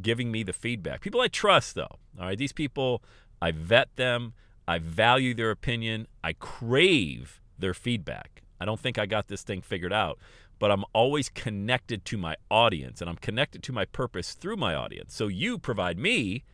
giving 0.00 0.32
me 0.32 0.42
the 0.42 0.52
feedback. 0.52 1.02
People 1.02 1.20
I 1.20 1.28
trust 1.28 1.74
though. 1.74 1.98
All 2.18 2.26
right, 2.26 2.38
these 2.38 2.52
people 2.52 3.02
I 3.42 3.52
vet 3.52 3.94
them, 3.96 4.34
I 4.66 4.78
value 4.78 5.34
their 5.34 5.50
opinion, 5.50 6.06
I 6.24 6.32
crave 6.32 7.40
their 7.58 7.74
feedback. 7.74 8.42
I 8.60 8.64
don't 8.64 8.80
think 8.80 8.98
I 8.98 9.06
got 9.06 9.28
this 9.28 9.42
thing 9.42 9.62
figured 9.62 9.92
out, 9.92 10.18
but 10.60 10.70
I'm 10.70 10.84
always 10.92 11.30
connected 11.30 12.04
to 12.04 12.18
my 12.18 12.36
audience 12.50 13.00
and 13.00 13.10
I'm 13.10 13.16
connected 13.16 13.62
to 13.64 13.72
my 13.72 13.86
purpose 13.86 14.34
through 14.34 14.56
my 14.56 14.74
audience. 14.74 15.14
So 15.14 15.26
you 15.26 15.58
provide 15.58 15.98
me 15.98 16.44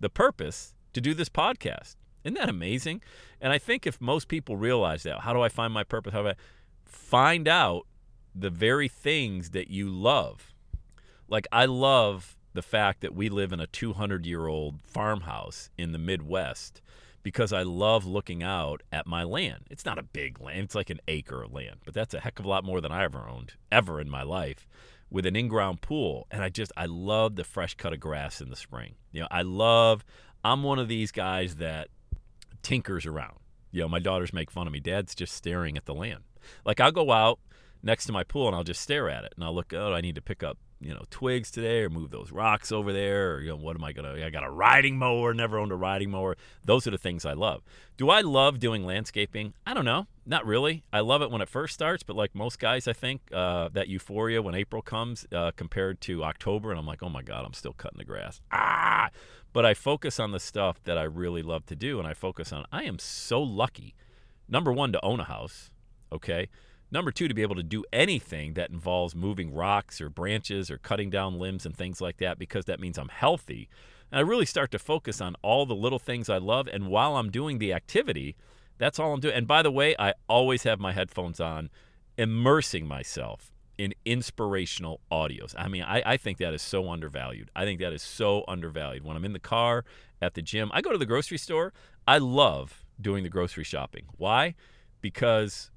the 0.00 0.10
purpose 0.10 0.74
to 0.92 1.00
do 1.00 1.14
this 1.14 1.28
podcast. 1.28 1.94
Isn't 2.24 2.34
that 2.34 2.48
amazing? 2.48 3.00
And 3.40 3.52
I 3.52 3.58
think 3.58 3.86
if 3.86 4.00
most 4.00 4.26
people 4.26 4.56
realize 4.56 5.04
that, 5.04 5.20
how 5.20 5.32
do 5.32 5.40
I 5.40 5.48
find 5.48 5.72
my 5.72 5.84
purpose? 5.84 6.12
How 6.12 6.22
do 6.22 6.28
I 6.30 6.34
find 6.84 7.46
out 7.46 7.86
the 8.34 8.50
very 8.50 8.88
things 8.88 9.50
that 9.50 9.70
you 9.70 9.88
love? 9.88 10.52
Like 11.28 11.46
I 11.52 11.66
love 11.66 12.36
the 12.54 12.62
fact 12.62 13.02
that 13.02 13.14
we 13.14 13.28
live 13.28 13.52
in 13.52 13.60
a 13.60 13.68
200 13.68 14.26
year 14.26 14.48
old 14.48 14.80
farmhouse 14.82 15.70
in 15.78 15.92
the 15.92 15.98
Midwest 15.98 16.82
because 17.24 17.52
I 17.52 17.62
love 17.62 18.06
looking 18.06 18.44
out 18.44 18.82
at 18.92 19.08
my 19.08 19.24
land. 19.24 19.64
It's 19.70 19.84
not 19.84 19.98
a 19.98 20.04
big 20.04 20.40
land, 20.40 20.60
it's 20.60 20.74
like 20.76 20.90
an 20.90 21.00
acre 21.08 21.42
of 21.42 21.52
land, 21.52 21.80
but 21.84 21.94
that's 21.94 22.14
a 22.14 22.20
heck 22.20 22.38
of 22.38 22.44
a 22.44 22.48
lot 22.48 22.62
more 22.62 22.80
than 22.80 22.92
I 22.92 23.02
ever 23.02 23.26
owned, 23.28 23.54
ever 23.72 24.00
in 24.00 24.08
my 24.08 24.22
life, 24.22 24.68
with 25.10 25.26
an 25.26 25.34
in 25.34 25.48
ground 25.48 25.80
pool. 25.80 26.28
And 26.30 26.44
I 26.44 26.50
just, 26.50 26.70
I 26.76 26.86
love 26.86 27.34
the 27.34 27.42
fresh 27.42 27.74
cut 27.74 27.92
of 27.92 27.98
grass 27.98 28.40
in 28.40 28.50
the 28.50 28.56
spring. 28.56 28.94
You 29.10 29.22
know, 29.22 29.28
I 29.30 29.42
love, 29.42 30.04
I'm 30.44 30.62
one 30.62 30.78
of 30.78 30.86
these 30.86 31.10
guys 31.10 31.56
that 31.56 31.88
tinkers 32.62 33.06
around. 33.06 33.38
You 33.72 33.80
know, 33.80 33.88
my 33.88 33.98
daughters 33.98 34.32
make 34.32 34.52
fun 34.52 34.68
of 34.68 34.72
me. 34.72 34.78
Dad's 34.78 35.14
just 35.14 35.34
staring 35.34 35.76
at 35.76 35.86
the 35.86 35.94
land. 35.94 36.22
Like 36.64 36.78
I'll 36.78 36.92
go 36.92 37.10
out 37.10 37.40
next 37.84 38.06
to 38.06 38.12
my 38.12 38.24
pool 38.24 38.48
and 38.48 38.56
I'll 38.56 38.64
just 38.64 38.80
stare 38.80 39.08
at 39.08 39.24
it. 39.24 39.32
And 39.36 39.44
I'll 39.44 39.54
look, 39.54 39.72
oh, 39.72 39.92
I 39.92 40.00
need 40.00 40.14
to 40.16 40.22
pick 40.22 40.42
up 40.42 40.58
you 40.84 40.92
know 40.92 41.04
twigs 41.10 41.50
today 41.50 41.82
or 41.82 41.88
move 41.90 42.10
those 42.10 42.30
rocks 42.30 42.70
over 42.70 42.92
there? 42.92 43.34
Or 43.34 43.40
you 43.40 43.48
know 43.48 43.56
what 43.56 43.76
am 43.76 43.84
i 43.84 43.92
gonna 43.92 44.14
i 44.24 44.30
got 44.30 44.44
a 44.44 44.50
riding 44.50 44.98
mower 44.98 45.32
never 45.32 45.58
owned 45.58 45.72
a 45.72 45.76
riding 45.76 46.10
mower. 46.10 46.36
Those 46.64 46.86
are 46.86 46.90
the 46.90 46.98
things 46.98 47.24
i 47.24 47.32
love. 47.32 47.62
Do 47.96 48.10
i 48.10 48.20
love 48.20 48.58
doing 48.58 48.84
landscaping? 48.84 49.54
I 49.66 49.74
don't 49.74 49.84
know. 49.84 50.06
Not 50.26 50.46
really. 50.46 50.84
I 50.92 51.00
love 51.00 51.22
it 51.22 51.30
when 51.30 51.40
it 51.40 51.48
first 51.48 51.74
starts 51.74 52.02
but 52.02 52.16
like 52.16 52.34
most 52.34 52.58
guys 52.58 52.86
i 52.86 52.92
think 52.92 53.22
uh, 53.32 53.70
that 53.72 53.88
euphoria 53.88 54.42
when 54.42 54.54
april 54.54 54.82
comes 54.82 55.26
uh, 55.32 55.52
compared 55.56 56.00
to 56.02 56.22
october 56.22 56.70
and 56.70 56.78
i'm 56.78 56.86
like 56.86 57.02
oh 57.02 57.08
my 57.08 57.22
god 57.22 57.44
i'm 57.44 57.54
still 57.54 57.72
cutting 57.72 57.98
the 57.98 58.04
grass. 58.04 58.40
Ah! 58.52 59.10
But 59.52 59.64
i 59.64 59.72
focus 59.72 60.20
on 60.20 60.32
the 60.32 60.40
stuff 60.40 60.82
that 60.84 60.98
i 60.98 61.04
really 61.04 61.42
love 61.42 61.64
to 61.66 61.76
do 61.76 61.98
and 61.98 62.06
i 62.06 62.12
focus 62.12 62.52
on 62.52 62.66
i 62.72 62.82
am 62.82 62.98
so 62.98 63.40
lucky 63.40 63.94
number 64.48 64.72
one 64.72 64.92
to 64.92 65.04
own 65.04 65.20
a 65.20 65.24
house 65.24 65.70
okay 66.12 66.48
Number 66.94 67.10
two, 67.10 67.26
to 67.26 67.34
be 67.34 67.42
able 67.42 67.56
to 67.56 67.64
do 67.64 67.84
anything 67.92 68.54
that 68.54 68.70
involves 68.70 69.16
moving 69.16 69.52
rocks 69.52 70.00
or 70.00 70.08
branches 70.08 70.70
or 70.70 70.78
cutting 70.78 71.10
down 71.10 71.40
limbs 71.40 71.66
and 71.66 71.76
things 71.76 72.00
like 72.00 72.18
that, 72.18 72.38
because 72.38 72.66
that 72.66 72.78
means 72.78 72.96
I'm 72.98 73.08
healthy. 73.08 73.68
And 74.12 74.20
I 74.20 74.22
really 74.22 74.46
start 74.46 74.70
to 74.70 74.78
focus 74.78 75.20
on 75.20 75.34
all 75.42 75.66
the 75.66 75.74
little 75.74 75.98
things 75.98 76.28
I 76.28 76.38
love. 76.38 76.68
And 76.68 76.86
while 76.86 77.16
I'm 77.16 77.32
doing 77.32 77.58
the 77.58 77.72
activity, 77.72 78.36
that's 78.78 79.00
all 79.00 79.12
I'm 79.12 79.18
doing. 79.18 79.34
And 79.34 79.48
by 79.48 79.60
the 79.60 79.72
way, 79.72 79.96
I 79.98 80.14
always 80.28 80.62
have 80.62 80.78
my 80.78 80.92
headphones 80.92 81.40
on, 81.40 81.68
immersing 82.16 82.86
myself 82.86 83.50
in 83.76 83.92
inspirational 84.04 85.00
audios. 85.10 85.52
I 85.58 85.66
mean, 85.66 85.82
I, 85.82 86.00
I 86.06 86.16
think 86.16 86.38
that 86.38 86.54
is 86.54 86.62
so 86.62 86.88
undervalued. 86.88 87.50
I 87.56 87.64
think 87.64 87.80
that 87.80 87.92
is 87.92 88.04
so 88.04 88.44
undervalued. 88.46 89.02
When 89.02 89.16
I'm 89.16 89.24
in 89.24 89.32
the 89.32 89.40
car, 89.40 89.84
at 90.22 90.34
the 90.34 90.42
gym, 90.42 90.70
I 90.72 90.80
go 90.80 90.92
to 90.92 90.98
the 90.98 91.06
grocery 91.06 91.38
store. 91.38 91.72
I 92.06 92.18
love 92.18 92.84
doing 93.00 93.24
the 93.24 93.30
grocery 93.30 93.64
shopping. 93.64 94.04
Why? 94.16 94.54
Because 95.00 95.72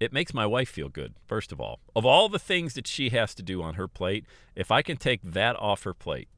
it 0.00 0.12
makes 0.12 0.32
my 0.32 0.46
wife 0.46 0.68
feel 0.68 0.88
good, 0.88 1.14
first 1.26 1.52
of 1.52 1.60
all. 1.60 1.80
Of 1.96 2.04
all 2.06 2.28
the 2.28 2.38
things 2.38 2.74
that 2.74 2.86
she 2.86 3.10
has 3.10 3.34
to 3.34 3.42
do 3.42 3.62
on 3.62 3.74
her 3.74 3.88
plate, 3.88 4.24
if 4.54 4.70
I 4.70 4.82
can 4.82 4.96
take 4.96 5.22
that 5.22 5.56
off 5.56 5.82
her 5.84 5.94
plate, 5.94 6.28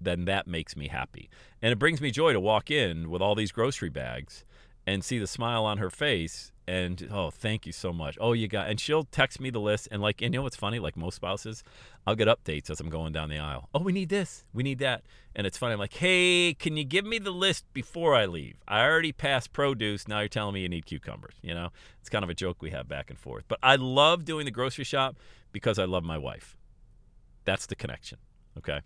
then 0.00 0.24
that 0.26 0.46
makes 0.46 0.76
me 0.76 0.88
happy. 0.88 1.28
And 1.60 1.72
it 1.72 1.78
brings 1.78 2.00
me 2.00 2.10
joy 2.10 2.32
to 2.32 2.40
walk 2.40 2.70
in 2.70 3.10
with 3.10 3.20
all 3.20 3.34
these 3.34 3.52
grocery 3.52 3.88
bags 3.88 4.44
and 4.88 5.04
see 5.04 5.18
the 5.18 5.26
smile 5.26 5.66
on 5.66 5.76
her 5.76 5.90
face 5.90 6.50
and 6.66 7.10
oh 7.12 7.30
thank 7.30 7.66
you 7.66 7.72
so 7.72 7.92
much. 7.92 8.16
Oh 8.18 8.32
you 8.32 8.48
got 8.48 8.70
and 8.70 8.80
she'll 8.80 9.04
text 9.04 9.38
me 9.38 9.50
the 9.50 9.60
list 9.60 9.86
and 9.90 10.00
like 10.00 10.22
and 10.22 10.32
you 10.32 10.38
know 10.38 10.44
what's 10.44 10.56
funny? 10.56 10.78
Like 10.78 10.96
most 10.96 11.16
spouses 11.16 11.62
i'll 12.06 12.14
get 12.14 12.26
updates 12.26 12.70
as 12.70 12.80
i'm 12.80 12.88
going 12.88 13.12
down 13.12 13.28
the 13.28 13.38
aisle. 13.38 13.68
Oh 13.74 13.80
we 13.80 13.92
need 13.92 14.08
this. 14.08 14.44
We 14.54 14.62
need 14.62 14.78
that. 14.78 15.02
And 15.36 15.46
it's 15.46 15.58
funny 15.58 15.74
i'm 15.74 15.78
like 15.78 15.92
hey 15.92 16.54
can 16.54 16.78
you 16.78 16.84
give 16.84 17.04
me 17.04 17.18
the 17.18 17.30
list 17.30 17.66
before 17.74 18.14
i 18.14 18.24
leave? 18.24 18.56
I 18.66 18.82
already 18.82 19.12
passed 19.12 19.52
produce. 19.52 20.08
Now 20.08 20.20
you're 20.20 20.28
telling 20.28 20.54
me 20.54 20.62
you 20.62 20.70
need 20.70 20.86
cucumbers 20.86 21.34
you 21.42 21.52
know? 21.52 21.68
It's 22.00 22.08
kind 22.08 22.24
of 22.24 22.30
a 22.30 22.34
joke 22.34 22.62
we 22.62 22.70
have 22.70 22.88
back 22.88 23.10
and 23.10 23.18
forth. 23.18 23.44
But 23.46 23.58
i 23.62 23.76
love 23.76 24.24
doing 24.24 24.46
the 24.46 24.50
grocery 24.50 24.84
shop 24.84 25.16
because 25.52 25.78
i 25.78 25.84
love 25.84 26.02
my 26.02 26.16
wife. 26.16 26.56
That's 27.44 27.66
the 27.66 27.76
connection 27.76 28.18
okay? 28.56 28.80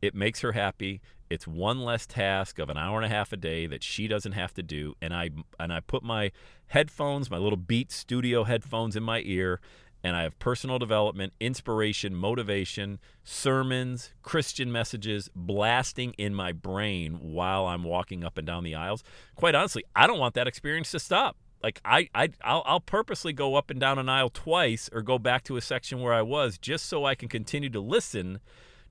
It 0.00 0.14
makes 0.14 0.42
her 0.42 0.52
happy 0.52 1.00
it's 1.30 1.46
one 1.46 1.80
less 1.80 2.06
task 2.06 2.58
of 2.58 2.68
an 2.68 2.76
hour 2.76 2.96
and 2.96 3.06
a 3.06 3.14
half 3.14 3.32
a 3.32 3.36
day 3.36 3.66
that 3.66 3.82
she 3.82 4.08
doesn't 4.08 4.32
have 4.32 4.54
to 4.54 4.62
do 4.62 4.94
and 5.00 5.14
i 5.14 5.30
and 5.58 5.72
i 5.72 5.80
put 5.80 6.02
my 6.02 6.30
headphones 6.68 7.30
my 7.30 7.38
little 7.38 7.56
beat 7.56 7.90
studio 7.92 8.44
headphones 8.44 8.96
in 8.96 9.02
my 9.02 9.22
ear 9.24 9.60
and 10.02 10.16
i 10.16 10.22
have 10.22 10.38
personal 10.38 10.78
development 10.78 11.32
inspiration 11.40 12.14
motivation 12.14 12.98
sermons 13.24 14.12
christian 14.22 14.70
messages 14.70 15.28
blasting 15.34 16.12
in 16.18 16.34
my 16.34 16.52
brain 16.52 17.18
while 17.20 17.66
i'm 17.66 17.84
walking 17.84 18.24
up 18.24 18.38
and 18.38 18.46
down 18.46 18.64
the 18.64 18.74
aisles. 18.74 19.02
Quite 19.34 19.54
honestly 19.54 19.84
i 19.94 20.06
don't 20.06 20.18
want 20.18 20.34
that 20.34 20.46
experience 20.46 20.90
to 20.92 20.98
stop. 20.98 21.36
Like 21.60 21.80
I, 21.84 22.08
I 22.14 22.28
I'll, 22.42 22.62
I'll 22.66 22.80
purposely 22.80 23.32
go 23.32 23.56
up 23.56 23.68
and 23.68 23.80
down 23.80 23.98
an 23.98 24.08
aisle 24.08 24.30
twice 24.30 24.88
or 24.92 25.02
go 25.02 25.18
back 25.18 25.42
to 25.44 25.56
a 25.56 25.60
section 25.60 26.00
where 26.00 26.14
i 26.14 26.22
was 26.22 26.56
just 26.56 26.86
so 26.86 27.04
i 27.04 27.16
can 27.16 27.28
continue 27.28 27.70
to 27.70 27.80
listen 27.80 28.38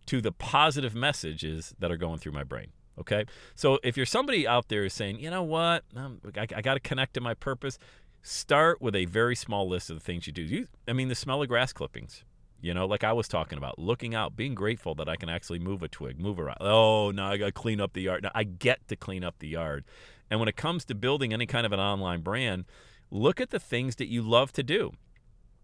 to 0.07 0.21
the 0.21 0.31
positive 0.31 0.95
messages 0.95 1.73
that 1.79 1.91
are 1.91 1.97
going 1.97 2.17
through 2.17 2.31
my 2.31 2.43
brain. 2.43 2.67
Okay. 2.99 3.25
So 3.55 3.79
if 3.83 3.95
you're 3.95 4.05
somebody 4.05 4.47
out 4.47 4.69
there 4.69 4.89
saying, 4.89 5.19
you 5.19 5.29
know 5.29 5.43
what, 5.43 5.83
um, 5.95 6.19
I, 6.35 6.47
I 6.55 6.61
got 6.61 6.73
to 6.73 6.79
connect 6.79 7.13
to 7.13 7.21
my 7.21 7.35
purpose, 7.35 7.77
start 8.23 8.81
with 8.81 8.95
a 8.95 9.05
very 9.05 9.35
small 9.35 9.69
list 9.69 9.89
of 9.89 9.97
the 9.97 10.03
things 10.03 10.25
you 10.25 10.33
do. 10.33 10.41
You, 10.41 10.67
I 10.87 10.93
mean, 10.93 11.07
the 11.07 11.15
smell 11.15 11.41
of 11.41 11.47
grass 11.47 11.71
clippings. 11.73 12.23
You 12.59 12.73
know, 12.73 12.87
like 12.87 13.03
I 13.03 13.13
was 13.13 13.27
talking 13.27 13.59
about, 13.59 13.77
looking 13.77 14.15
out, 14.15 14.35
being 14.35 14.55
grateful 14.55 14.95
that 14.95 15.07
I 15.07 15.15
can 15.15 15.29
actually 15.29 15.59
move 15.59 15.83
a 15.83 15.87
twig, 15.87 16.19
move 16.19 16.39
around. 16.39 16.57
Oh, 16.59 17.11
now 17.11 17.29
I 17.31 17.37
got 17.37 17.45
to 17.45 17.51
clean 17.51 17.79
up 17.79 17.93
the 17.93 18.01
yard. 18.01 18.23
Now 18.23 18.31
I 18.33 18.45
get 18.45 18.87
to 18.87 18.95
clean 18.95 19.23
up 19.23 19.35
the 19.37 19.47
yard. 19.47 19.85
And 20.31 20.39
when 20.39 20.49
it 20.49 20.55
comes 20.55 20.83
to 20.85 20.95
building 20.95 21.33
any 21.33 21.45
kind 21.45 21.67
of 21.67 21.71
an 21.71 21.79
online 21.79 22.21
brand, 22.21 22.65
look 23.11 23.39
at 23.39 23.51
the 23.51 23.59
things 23.59 23.97
that 23.97 24.07
you 24.07 24.23
love 24.23 24.51
to 24.53 24.63
do. 24.63 24.91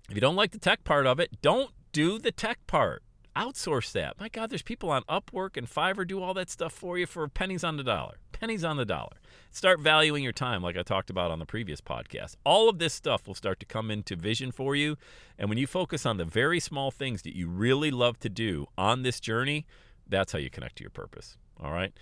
If 0.08 0.16
you 0.16 0.22
don't 0.22 0.36
like 0.36 0.52
the 0.52 0.60
tech 0.60 0.84
part 0.84 1.08
of 1.08 1.20
it, 1.20 1.42
don't 1.42 1.72
do 1.94 2.20
the 2.20 2.32
tech 2.32 2.60
part 2.68 3.02
outsource 3.36 3.92
that. 3.94 4.20
My 4.20 4.30
God, 4.30 4.50
there's 4.50 4.62
people 4.62 4.90
on 4.90 5.04
Upwork 5.04 5.58
and 5.58 5.68
Fiverr 5.68 6.08
do 6.08 6.22
all 6.22 6.34
that 6.34 6.50
stuff 6.50 6.74
for 6.74 6.98
you 6.98 7.06
for 7.06 7.28
pennies 7.28 7.64
on 7.64 7.78
the 7.78 7.84
dollar. 7.84 8.16
Pennies 8.32 8.64
on 8.64 8.78
the 8.78 8.86
dollar. 8.86 9.18
Start 9.52 9.80
valuing 9.80 10.24
your 10.24 10.34
time, 10.34 10.62
like 10.64 10.78
I 10.78 10.84
talked 10.84 11.10
about 11.10 11.32
on 11.32 11.40
the 11.40 11.46
previous 11.46 11.82
podcast. 11.82 12.36
All 12.44 12.70
of 12.70 12.80
this 12.80 12.94
stuff 12.94 13.28
will 13.28 13.36
start 13.36 13.60
to 13.60 13.66
come 13.66 13.92
into 13.92 14.16
vision 14.16 14.52
for 14.52 14.76
you. 14.76 14.98
And 15.38 15.50
when 15.50 15.58
you 15.58 15.68
focus 15.68 16.06
on 16.06 16.18
the 16.18 16.26
very 16.26 16.60
small 16.60 16.92
things 16.92 17.22
that 17.24 17.36
you 17.36 17.48
really 17.48 17.92
love 17.92 18.20
to 18.20 18.30
do 18.30 18.68
on 18.78 19.04
this 19.04 19.20
journey, 19.20 19.66
that's 20.08 20.32
how 20.32 20.40
you 20.40 20.50
connect 20.50 20.78
to 20.78 20.84
your 20.84 20.92
purpose. 20.92 21.38
All 21.62 21.72
right. 21.72 21.94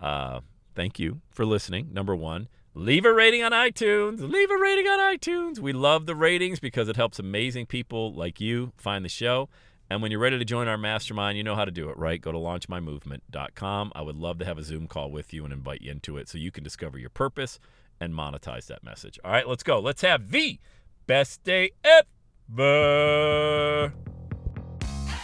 Uh, 0.00 0.40
thank 0.74 0.98
you 0.98 1.20
for 1.30 1.46
listening. 1.46 1.92
Number 1.92 2.14
one. 2.14 2.48
Leave 2.78 3.06
a 3.06 3.12
rating 3.12 3.42
on 3.42 3.52
iTunes. 3.52 4.20
Leave 4.20 4.50
a 4.50 4.58
rating 4.58 4.86
on 4.86 4.98
iTunes. 4.98 5.58
We 5.58 5.72
love 5.72 6.04
the 6.04 6.14
ratings 6.14 6.60
because 6.60 6.90
it 6.90 6.96
helps 6.96 7.18
amazing 7.18 7.64
people 7.64 8.12
like 8.12 8.38
you 8.38 8.72
find 8.76 9.02
the 9.02 9.08
show. 9.08 9.48
And 9.88 10.02
when 10.02 10.10
you're 10.10 10.20
ready 10.20 10.38
to 10.38 10.44
join 10.44 10.66
our 10.66 10.76
mastermind, 10.76 11.38
you 11.38 11.44
know 11.44 11.54
how 11.54 11.64
to 11.64 11.70
do 11.70 11.88
it, 11.90 11.96
right? 11.96 12.20
Go 12.20 12.32
to 12.32 12.38
launchmymovement.com. 12.38 13.92
I 13.94 14.02
would 14.02 14.16
love 14.16 14.38
to 14.38 14.44
have 14.44 14.58
a 14.58 14.62
Zoom 14.62 14.88
call 14.88 15.10
with 15.10 15.32
you 15.32 15.44
and 15.44 15.52
invite 15.52 15.80
you 15.80 15.92
into 15.92 16.16
it 16.16 16.28
so 16.28 16.38
you 16.38 16.50
can 16.50 16.64
discover 16.64 16.98
your 16.98 17.10
purpose 17.10 17.60
and 18.00 18.12
monetize 18.12 18.66
that 18.66 18.82
message. 18.82 19.18
All 19.24 19.30
right, 19.30 19.48
let's 19.48 19.62
go. 19.62 19.78
Let's 19.78 20.02
have 20.02 20.30
the 20.30 20.58
best 21.06 21.44
day 21.44 21.70
ever. 21.84 23.92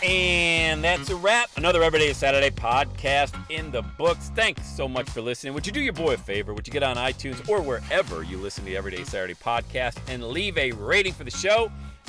And 0.04 0.82
that's 0.82 1.10
a 1.10 1.16
wrap. 1.16 1.50
Another 1.56 1.82
Everyday 1.82 2.12
Saturday 2.12 2.50
podcast 2.50 3.34
in 3.50 3.70
the 3.70 3.82
books. 3.82 4.30
Thanks 4.34 4.66
so 4.66 4.88
much 4.88 5.08
for 5.08 5.20
listening. 5.20 5.54
Would 5.54 5.66
you 5.66 5.72
do 5.72 5.80
your 5.80 5.92
boy 5.92 6.14
a 6.14 6.16
favor? 6.16 6.54
Would 6.54 6.66
you 6.66 6.72
get 6.72 6.82
on 6.82 6.96
iTunes 6.96 7.48
or 7.48 7.62
wherever 7.62 8.24
you 8.24 8.38
listen 8.38 8.64
to 8.64 8.70
the 8.70 8.76
Everyday 8.76 9.04
Saturday 9.04 9.34
podcast 9.34 9.98
and 10.08 10.24
leave 10.24 10.58
a 10.58 10.72
rating 10.72 11.12
for 11.12 11.24
the 11.24 11.30
show? 11.30 11.70